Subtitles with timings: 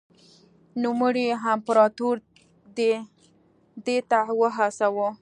[0.83, 2.15] نوموړي امپراتور
[3.85, 5.07] دې ته وهڅاوه.